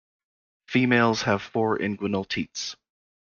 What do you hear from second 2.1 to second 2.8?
teats.